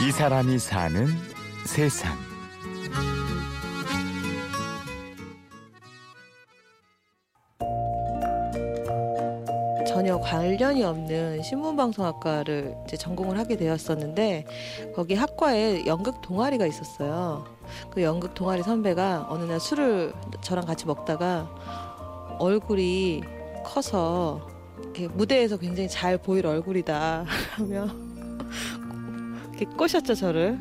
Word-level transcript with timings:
이 0.00 0.12
사람이 0.12 0.60
사는 0.60 1.08
세상. 1.66 2.16
전혀 9.88 10.16
관련이 10.20 10.84
없는 10.84 11.42
신문방송학과를 11.42 12.76
이제 12.86 12.96
전공을 12.96 13.36
하게 13.40 13.56
되었었는데 13.56 14.46
거기 14.94 15.14
학과에 15.14 15.84
연극 15.86 16.22
동아리가 16.22 16.64
있었어요. 16.64 17.44
그 17.90 18.00
연극 18.00 18.34
동아리 18.34 18.62
선배가 18.62 19.26
어느 19.28 19.42
날 19.50 19.58
술을 19.58 20.12
저랑 20.42 20.64
같이 20.64 20.86
먹다가 20.86 21.50
얼굴이 22.38 23.22
커서 23.64 24.46
무대에서 25.14 25.56
굉장히 25.56 25.88
잘 25.88 26.18
보일 26.18 26.46
얼굴이다 26.46 27.24
하며 27.56 27.88
이렇게 29.58 29.76
꼬셨죠 29.76 30.14
저를 30.14 30.56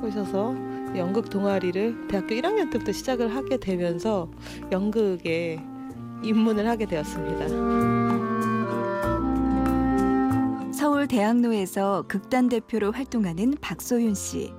꼬셔서 0.00 0.54
연극 0.96 1.30
동아리를 1.30 2.08
대학교 2.08 2.34
1학년 2.34 2.70
때부터 2.70 2.92
시작을 2.92 3.34
하게 3.34 3.56
되면서 3.56 4.30
연극에 4.70 5.58
입문을 6.22 6.68
하게 6.68 6.84
되었습니다. 6.86 7.48
서울 10.72 11.06
대학로에서 11.08 12.04
극단 12.08 12.48
대표로 12.48 12.92
활동하는 12.92 13.54
박소윤 13.60 14.14
씨. 14.14 14.52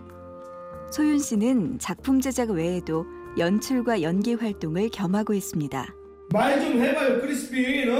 소윤 0.91 1.19
씨는 1.19 1.77
작품 1.79 2.19
제작 2.19 2.49
외에도 2.51 3.05
연출과 3.37 4.01
연기 4.01 4.33
활동을 4.33 4.89
겸하고 4.89 5.33
있습니다. 5.33 5.87
말 6.31 6.59
좀 6.61 6.81
해봐요, 6.81 7.21
크리스핀. 7.21 7.91
어? 7.91 7.99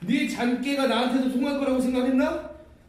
네 0.00 0.28
잔깨가 0.28 0.86
나한테도 0.86 1.32
통할 1.32 1.58
거라고 1.58 1.80
생각했나? 1.80 1.95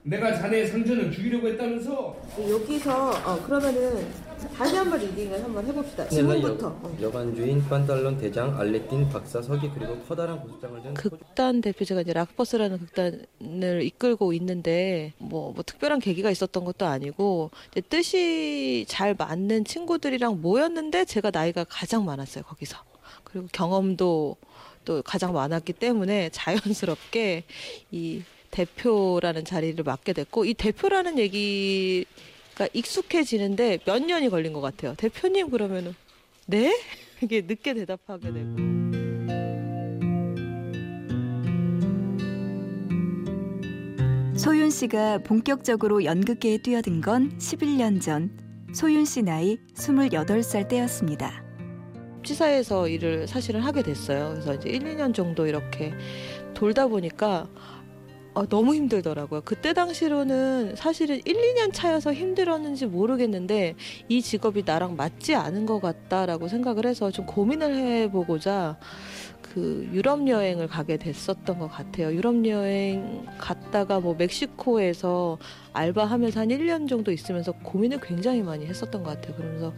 내가 0.07 0.33
자네의 0.33 0.67
상처는 0.67 1.11
죽이려고 1.11 1.49
했다면서? 1.49 2.15
여기서 2.49 3.09
어, 3.25 3.43
그러면은 3.43 4.07
다시 4.55 4.75
한번 4.75 4.99
리딩을 4.99 5.43
한번 5.43 5.65
해봅시다. 5.65 6.07
지금부터. 6.07 6.67
어. 6.67 6.97
여관주인 7.01 7.61
판달론 7.65 8.17
대장 8.17 8.57
알레틴 8.57 9.09
박사 9.09 9.41
서기 9.41 9.69
그리고 9.73 9.99
커다란 10.03 10.39
고소장을 10.39 10.81
든 10.81 10.93
극단 10.93 11.59
대표제가 11.59 12.01
이제 12.01 12.13
락버스라는 12.13 12.79
극단을 12.79 13.81
이끌고 13.83 14.31
있는데 14.33 15.11
뭐, 15.17 15.51
뭐 15.51 15.61
특별한 15.63 15.99
계기가 15.99 16.31
있었던 16.31 16.63
것도 16.63 16.85
아니고 16.85 17.51
이제 17.71 17.81
뜻이 17.81 18.85
잘 18.87 19.13
맞는 19.13 19.65
친구들이랑 19.65 20.41
모였는데 20.41 21.03
제가 21.03 21.31
나이가 21.31 21.65
가장 21.67 22.05
많았어요 22.05 22.45
거기서 22.45 22.77
그리고 23.25 23.47
경험도 23.51 24.37
또 24.85 25.01
가장 25.01 25.33
많았기 25.33 25.73
때문에 25.73 26.29
자연스럽게 26.31 27.43
이 27.91 28.23
대표라는 28.51 29.45
자리를 29.45 29.83
맡게 29.83 30.13
됐고 30.13 30.45
이 30.45 30.53
대표라는 30.53 31.19
얘기가 31.19 32.67
익숙해지는데 32.73 33.79
몇 33.85 34.03
년이 34.03 34.29
걸린 34.29 34.53
것 34.53 34.61
같아요. 34.61 34.95
대표님 34.95 35.49
그러면은 35.49 35.93
네? 36.45 36.73
이게 37.21 37.41
늦게 37.41 37.73
대답하게 37.73 38.31
되고. 38.31 38.77
소윤 44.37 44.69
씨가 44.69 45.19
본격적으로 45.19 46.03
연극계에 46.03 46.59
뛰어든 46.59 47.01
건 47.01 47.35
11년 47.39 47.99
전 47.99 48.37
소윤 48.71 49.05
씨 49.05 49.23
나이 49.23 49.57
28살 49.73 50.67
때였습니다. 50.67 51.43
지사에서 52.23 52.87
일을 52.87 53.27
사실은 53.27 53.61
하게 53.61 53.81
됐어요. 53.81 54.29
그래서 54.31 54.53
이제 54.53 54.69
1, 54.69 54.83
2년 54.83 55.13
정도 55.13 55.47
이렇게 55.47 55.93
돌다 56.53 56.87
보니까 56.87 57.49
어, 58.37 58.45
너무 58.45 58.75
힘들더라고요. 58.75 59.41
그때 59.45 59.73
당시로는 59.73 60.75
사실은 60.75 61.19
1, 61.25 61.55
2년 61.55 61.73
차여서 61.73 62.13
힘들었는지 62.13 62.85
모르겠는데 62.85 63.73
이 64.09 64.21
직업이 64.21 64.61
나랑 64.63 64.95
맞지 64.95 65.33
않은 65.33 65.65
것 65.65 65.79
같다라고 65.79 66.47
생각을 66.47 66.85
해서 66.85 67.09
좀 67.09 67.25
고민을 67.25 67.75
해보고자 67.75 68.77
그 69.41 69.89
유럽 69.91 70.27
여행을 70.27 70.67
가게 70.67 70.97
됐었던 70.97 71.57
것 71.57 71.67
같아요. 71.67 72.13
유럽 72.13 72.45
여행 72.45 73.25
갔다가 73.39 73.99
뭐 73.99 74.13
멕시코에서 74.13 75.39
알바하면서 75.73 76.39
한 76.39 76.49
1년 76.49 76.87
정도 76.87 77.11
있으면서 77.11 77.53
고민을 77.63 77.99
굉장히 78.01 78.43
많이 78.43 78.67
했었던 78.67 79.01
것 79.01 79.19
같아요. 79.19 79.35
그러면서 79.35 79.73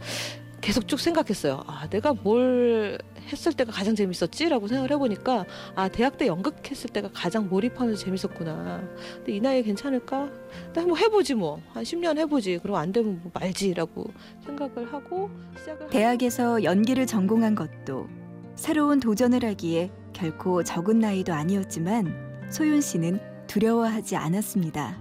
계속 0.60 0.86
쭉 0.86 1.00
생각했어요. 1.00 1.62
아, 1.66 1.88
내가 1.88 2.12
뭘 2.12 2.98
했을 3.28 3.52
때가 3.52 3.72
가장 3.72 3.94
재밌었지라고 3.94 4.66
생각을 4.66 4.90
해보니까 4.92 5.46
아 5.74 5.88
대학 5.88 6.18
때 6.18 6.26
연극했을 6.26 6.90
때가 6.90 7.10
가장 7.12 7.48
몰입하면서 7.48 8.02
재밌었구나. 8.02 8.82
근데 9.16 9.32
이 9.32 9.40
나이에 9.40 9.62
괜찮을까? 9.62 10.28
근데 10.66 10.80
한번 10.80 10.98
해보지 10.98 11.34
뭐. 11.34 11.60
한 11.72 11.82
10년 11.82 12.18
해보지. 12.18 12.58
그럼 12.62 12.76
안 12.76 12.92
되면 12.92 13.20
뭐 13.22 13.30
말지라고 13.34 14.12
생각을 14.44 14.92
하고 14.92 15.30
시작을. 15.58 15.88
대학에서 15.88 16.62
연기를 16.64 17.06
전공한 17.06 17.54
것도 17.54 18.08
새로운 18.56 19.00
도전을 19.00 19.44
하기에 19.44 19.90
결코 20.12 20.62
적은 20.62 20.98
나이도 20.98 21.32
아니었지만 21.32 22.48
소윤 22.50 22.80
씨는 22.80 23.20
두려워하지 23.46 24.16
않았습니다. 24.16 24.98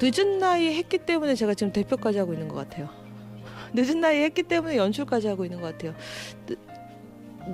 늦은 0.00 0.38
나이에 0.38 0.74
했기 0.74 0.98
때문에 0.98 1.34
제가 1.34 1.54
지금 1.54 1.72
대표까지 1.72 2.18
하고 2.18 2.32
있는 2.32 2.46
것 2.46 2.54
같아요. 2.54 2.97
늦은 3.74 4.00
나이에 4.00 4.24
했기 4.24 4.42
때문에 4.42 4.76
연출까지 4.76 5.28
하고 5.28 5.44
있는 5.44 5.60
것 5.60 5.72
같아요. 5.72 5.94
늦, 6.46 6.58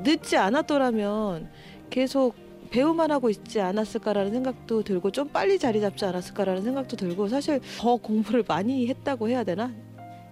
늦지 0.04 0.36
않았더라면 0.36 1.50
계속 1.90 2.34
배우만 2.70 3.10
하고 3.10 3.30
있지 3.30 3.60
않았을까라는 3.60 4.32
생각도 4.32 4.82
들고 4.82 5.12
좀 5.12 5.28
빨리 5.28 5.58
자리 5.58 5.80
잡지 5.80 6.04
않았을까라는 6.04 6.62
생각도 6.62 6.96
들고 6.96 7.28
사실 7.28 7.60
더 7.78 7.96
공부를 7.96 8.44
많이 8.48 8.88
했다고 8.88 9.28
해야 9.28 9.44
되나? 9.44 9.72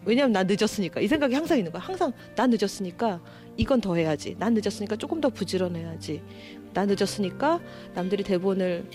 왜냐면 0.05 0.33
난 0.33 0.49
늦었으니까 0.49 1.01
이 1.01 1.07
생각이 1.07 1.35
항상 1.35 1.59
있는 1.59 1.71
거야. 1.71 1.81
항상 1.83 2.13
난 2.35 2.51
늦었으니까 2.51 3.21
이건 3.57 3.81
더 3.81 3.95
해야지. 3.95 4.35
난 4.39 4.55
늦었으니까 4.55 4.97
조금 4.97 5.21
더 5.21 5.29
부지런해야지. 5.29 6.23
난 6.75 6.89
늦었으니까 6.89 7.61
남들이 7.95 8.25
대본을 8.25 8.87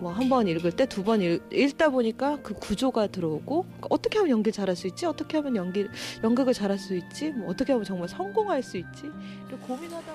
뭐 0.00 0.12
한 0.12 0.28
번 0.28 0.46
읽을 0.48 0.72
때 0.72 0.86
두 0.86 1.02
번 1.04 1.20
읽다 1.22 1.88
보니까 1.90 2.38
그 2.42 2.54
구조가 2.54 3.06
들어오고 3.08 3.64
어떻게 3.90 4.18
하면 4.18 4.30
연기 4.30 4.50
잘할 4.52 4.74
수 4.76 4.86
있지? 4.86 5.06
어떻게 5.06 5.36
하면 5.38 5.56
연기 5.56 5.86
연극을 6.22 6.52
잘할 6.52 6.78
수 6.78 6.94
있지? 6.96 7.30
뭐 7.30 7.50
어떻게 7.50 7.72
하면 7.72 7.84
정말 7.84 8.08
성공할 8.08 8.62
수 8.62 8.76
있지? 8.76 9.04
이렇게 9.48 9.64
고민하다 9.66 10.12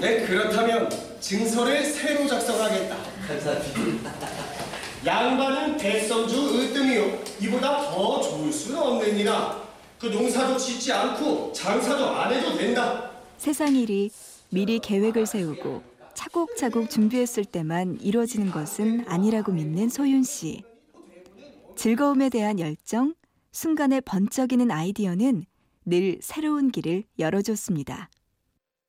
네, 0.00 0.24
그렇다면 0.24 0.88
증서를 1.18 1.82
새로 1.84 2.26
작성하겠다. 2.28 2.96
양반은 5.04 5.76
대성주 5.76 6.60
으뜸이요. 6.60 7.18
이보다 7.40 7.90
더 7.90 8.20
좋을 8.22 8.52
수는 8.52 8.80
없느니라. 8.80 9.60
그 9.98 10.06
농사도 10.06 10.56
짓지 10.56 10.92
않고 10.92 11.52
장사도 11.52 12.06
안 12.10 12.32
해도 12.32 12.56
된다. 12.56 13.10
세상 13.38 13.74
일이 13.74 14.10
미리 14.50 14.78
계획을 14.78 15.26
세우고 15.26 15.82
차곡차곡 16.14 16.90
준비했을 16.90 17.44
때만 17.44 18.00
이루어지는 18.00 18.50
것은 18.50 19.08
아니라고 19.08 19.52
믿는 19.52 19.88
소윤 19.88 20.22
씨. 20.22 20.62
즐거움에 21.76 22.28
대한 22.28 22.60
열정, 22.60 23.14
순간의 23.52 24.02
번쩍이는 24.02 24.70
아이디어는 24.70 25.44
늘 25.84 26.18
새로운 26.20 26.70
길을 26.70 27.04
열어줬습니다. 27.18 28.10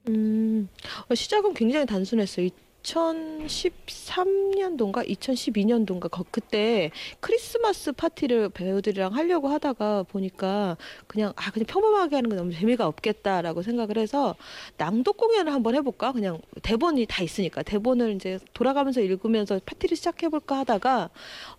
음, 0.09 0.67
어, 1.09 1.15
시작은 1.15 1.53
굉장히 1.53 1.85
단순했어요. 1.85 2.49
2013년도인가? 2.83 5.07
2012년도인가? 5.07 6.11
그때 6.31 6.91
크리스마스 7.19 7.91
파티를 7.93 8.49
배우들이랑 8.49 9.15
하려고 9.15 9.47
하다가 9.47 10.03
보니까 10.03 10.77
그냥 11.07 11.33
아 11.35 11.49
그냥 11.51 11.65
평범하게 11.65 12.15
하는 12.17 12.29
건 12.29 12.37
너무 12.37 12.53
재미가 12.53 12.85
없겠다라고 12.87 13.61
생각을 13.63 13.97
해서 13.97 14.35
낭독 14.77 15.17
공연을 15.17 15.51
한번 15.53 15.73
해볼까? 15.75 16.11
그냥 16.11 16.39
대본이 16.61 17.05
다 17.07 17.23
있으니까. 17.23 17.63
대본을 17.63 18.13
이제 18.15 18.37
돌아가면서 18.53 19.01
읽으면서 19.01 19.59
파티를 19.65 19.97
시작해볼까 19.97 20.59
하다가 20.59 21.09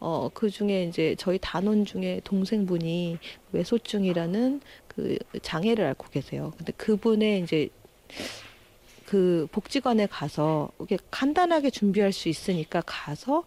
어 0.00 0.30
그 0.34 0.50
중에 0.50 0.84
이제 0.84 1.14
저희 1.18 1.38
단원 1.40 1.84
중에 1.84 2.20
동생분이 2.24 3.18
외소증이라는 3.52 4.60
그 4.88 5.16
장애를 5.42 5.84
앓고 5.86 6.08
계세요. 6.10 6.52
근데 6.56 6.72
그분의 6.76 7.40
이제 7.42 7.68
그 9.06 9.46
복지관에 9.52 10.06
가서 10.06 10.70
이게 10.80 10.98
간단하게 11.10 11.70
준비할 11.70 12.12
수 12.12 12.28
있으니까 12.28 12.82
가서 12.86 13.44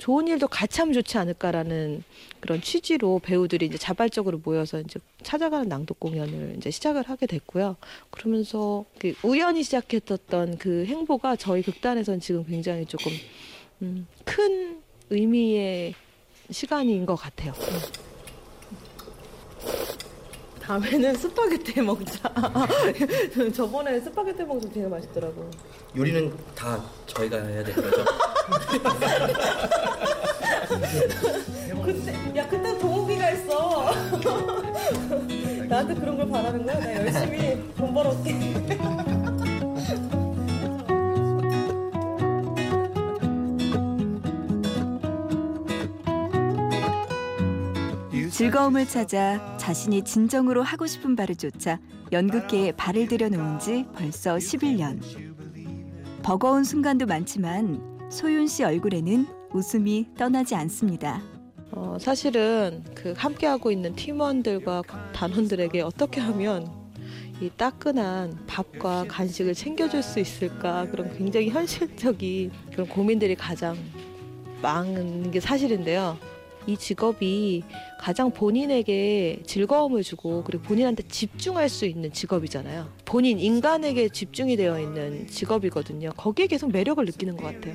좋은 0.00 0.28
일도 0.28 0.48
같이 0.48 0.80
하면 0.80 0.94
좋지 0.94 1.18
않을까라는 1.18 2.02
그런 2.40 2.62
취지로 2.62 3.18
배우들이 3.18 3.66
이제 3.66 3.76
자발적으로 3.76 4.40
모여서 4.42 4.80
이제 4.80 4.98
찾아가는 5.22 5.68
낭독 5.68 6.00
공연을 6.00 6.54
이제 6.56 6.70
시작을 6.70 7.02
하게 7.02 7.26
됐고요. 7.26 7.76
그러면서 8.10 8.86
그 8.98 9.14
우연히 9.22 9.62
시작했었던 9.62 10.56
그 10.56 10.86
행보가 10.86 11.36
저희 11.36 11.60
극단에서는 11.60 12.20
지금 12.20 12.44
굉장히 12.46 12.86
조금 12.86 13.12
음, 13.82 14.06
큰 14.24 14.80
의미의 15.10 15.94
시간인 16.50 17.04
것 17.04 17.16
같아요. 17.16 17.52
다음에는 20.70 21.16
스파게티 21.16 21.80
먹자. 21.82 22.30
저번에 23.52 23.98
스파게티 23.98 24.44
먹으면 24.44 24.72
되게 24.72 24.86
맛있더라고. 24.86 25.50
요리는 25.96 26.32
다 26.54 26.80
저희가 27.06 27.38
해야 27.38 27.64
되는 27.64 27.82
거죠? 27.82 28.04
그때 31.84 32.14
야 32.36 32.46
그때 32.48 32.78
동욱이가 32.78 33.30
나한테 35.68 35.94
그런 35.94 36.16
걸 36.16 36.28
바라는 36.28 36.64
거야? 36.64 36.78
나 36.78 36.94
열심히 36.94 37.60
돈 37.76 37.92
벌었게. 37.92 38.36
즐거움을 48.40 48.88
찾아 48.88 49.58
자신이 49.70 50.02
진정으로 50.02 50.64
하고 50.64 50.88
싶은 50.88 51.14
바를 51.14 51.36
쫓아 51.36 51.78
연극계에 52.10 52.72
발을 52.72 53.06
들여놓은 53.06 53.60
지 53.60 53.86
벌써 53.94 54.34
11년. 54.34 55.00
버거운 56.24 56.64
순간도 56.64 57.06
많지만 57.06 57.80
소윤 58.10 58.48
씨 58.48 58.64
얼굴에는 58.64 59.28
웃음이 59.52 60.08
떠나지 60.18 60.56
않습니다. 60.56 61.22
어, 61.70 61.96
사실은 62.00 62.82
그 62.96 63.14
함께하고 63.16 63.70
있는 63.70 63.94
팀원들과 63.94 64.82
단원들에게 65.12 65.82
어떻게 65.82 66.20
하면 66.20 66.68
이 67.40 67.48
따끈한 67.56 68.46
밥과 68.48 69.04
간식을 69.06 69.54
챙겨줄 69.54 70.02
수 70.02 70.18
있을까 70.18 70.88
그런 70.90 71.16
굉장히 71.16 71.48
현실적인 71.48 72.50
그런 72.72 72.88
고민들이 72.88 73.36
가장 73.36 73.76
많은 74.62 75.30
게 75.30 75.38
사실인데요. 75.38 76.18
이 76.66 76.76
직업이 76.76 77.62
가장 77.98 78.30
본인에게 78.30 79.42
즐거움을 79.46 80.02
주고 80.02 80.44
그리고 80.44 80.62
본인한테 80.64 81.02
집중할 81.08 81.68
수 81.68 81.86
있는 81.86 82.12
직업이잖아요. 82.12 82.88
본인 83.04 83.38
인간에게 83.38 84.08
집중이 84.10 84.56
되어 84.56 84.78
있는 84.80 85.26
직업이거든요. 85.26 86.10
거기에 86.16 86.46
계속 86.46 86.70
매력을 86.70 87.04
느끼는 87.04 87.36
것 87.36 87.44
같아요. 87.52 87.74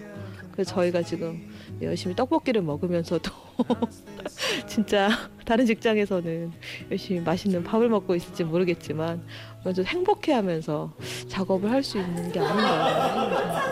그래서 0.52 0.74
저희가 0.74 1.02
지금 1.02 1.50
열심히 1.82 2.16
떡볶이를 2.16 2.62
먹으면서도 2.62 3.30
진짜 4.68 5.10
다른 5.44 5.66
직장에서는 5.66 6.52
열심히 6.92 7.20
맛있는 7.20 7.64
밥을 7.64 7.90
먹고 7.90 8.16
있을지 8.16 8.44
모르겠지만 8.46 9.22
먼저 9.66 9.84
행복해하면서 9.84 10.94
작업을 11.28 11.70
할 11.72 11.84
수 11.84 11.98
있는 12.00 12.32
게 12.32 12.40
아닌가. 12.40 13.66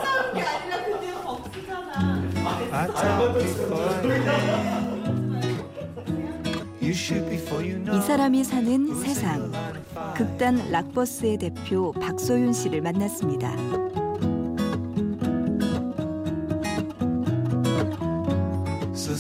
I 2.72 2.88
tell 2.88 4.93
이 6.94 8.02
사람이 8.06 8.44
사는 8.44 8.96
세상. 9.02 9.52
극단 10.16 10.70
락버스의 10.70 11.40
대표 11.40 11.92
박소윤 11.94 12.54
씨를 12.54 12.82
만났습니다. 12.82 13.52
So 18.94 19.16